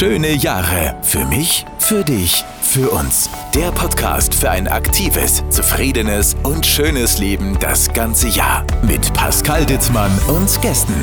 [0.00, 0.96] Schöne Jahre.
[1.02, 3.28] Für mich, für dich, für uns.
[3.54, 8.64] Der Podcast für ein aktives, zufriedenes und schönes Leben das ganze Jahr.
[8.80, 10.94] Mit Pascal Ditzmann und Gästen.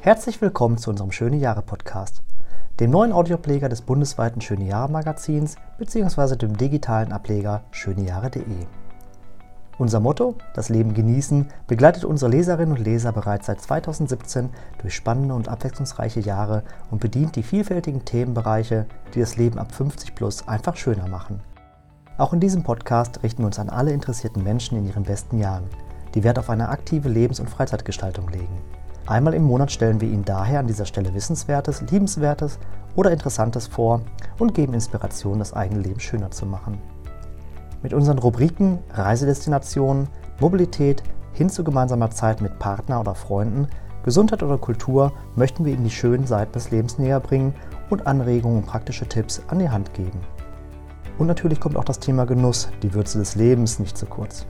[0.00, 2.22] Herzlich willkommen zu unserem Schöne Jahre Podcast,
[2.80, 6.36] dem neuen Audiopläger des bundesweiten Schöne Jahre Magazins bzw.
[6.36, 8.66] dem digitalen Ableger schönejahre.de.
[9.82, 14.48] Unser Motto, das Leben genießen, begleitet unsere Leserinnen und Leser bereits seit 2017
[14.80, 16.62] durch spannende und abwechslungsreiche Jahre
[16.92, 21.40] und bedient die vielfältigen Themenbereiche, die das Leben ab 50 plus einfach schöner machen.
[22.16, 25.64] Auch in diesem Podcast richten wir uns an alle interessierten Menschen in ihren besten Jahren,
[26.14, 28.62] die Wert auf eine aktive Lebens- und Freizeitgestaltung legen.
[29.06, 32.60] Einmal im Monat stellen wir Ihnen daher an dieser Stelle Wissenswertes, Liebenswertes
[32.94, 34.02] oder Interessantes vor
[34.38, 36.80] und geben Inspiration, das eigene Leben schöner zu machen.
[37.82, 40.08] Mit unseren Rubriken Reisedestinationen,
[40.40, 43.66] Mobilität hin zu gemeinsamer Zeit mit Partner oder Freunden,
[44.04, 47.54] Gesundheit oder Kultur möchten wir Ihnen die schönen Seiten des Lebens näher bringen
[47.90, 50.20] und Anregungen und praktische Tipps an die Hand geben.
[51.18, 54.46] Und natürlich kommt auch das Thema Genuss, die Würze des Lebens, nicht zu kurz.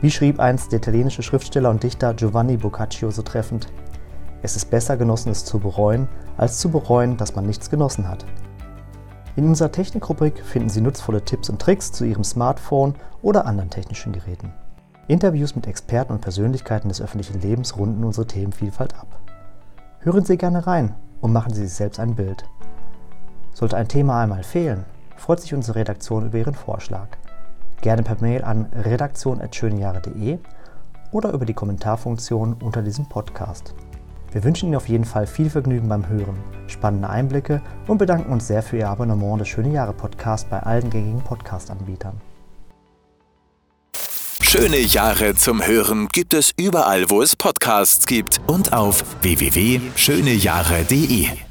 [0.00, 3.66] Wie schrieb einst der italienische Schriftsteller und Dichter Giovanni Boccaccio so treffend:
[4.42, 8.24] Es ist besser, Genossenes zu bereuen, als zu bereuen, dass man nichts genossen hat.
[9.36, 14.12] In unserer Technikrubrik finden Sie nutzvolle Tipps und Tricks zu Ihrem Smartphone oder anderen technischen
[14.12, 14.52] Geräten.
[15.06, 19.20] Interviews mit Experten und Persönlichkeiten des öffentlichen Lebens runden unsere Themenvielfalt ab.
[20.00, 22.44] Hören Sie gerne rein und machen Sie sich selbst ein Bild.
[23.52, 24.84] Sollte ein Thema einmal fehlen,
[25.16, 27.08] freut sich unsere Redaktion über Ihren Vorschlag.
[27.82, 30.38] Gerne per Mail an redaktion.schönejahre.de
[31.12, 33.74] oder über die Kommentarfunktion unter diesem Podcast.
[34.32, 38.46] Wir wünschen Ihnen auf jeden Fall viel Vergnügen beim Hören, spannende Einblicke und bedanken uns
[38.46, 42.20] sehr für Ihr Abonnement des Schöne Jahre Podcast bei allen gängigen Podcast-Anbietern.
[44.40, 51.49] Schöne Jahre zum Hören gibt es überall, wo es Podcasts gibt und auf www.schönejahre.de.